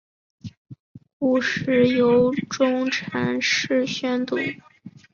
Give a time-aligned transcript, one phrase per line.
[1.19, 4.35] 古时由中臣式宣读。